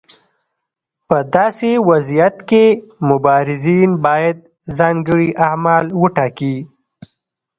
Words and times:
په 1.07 1.17
داسې 1.35 1.69
وضعیت 1.89 2.37
کې 2.49 2.65
مبارزین 3.09 3.89
باید 4.05 4.37
ځانګړي 4.77 5.29
اعمال 5.45 5.85
وټاکي. 6.01 6.55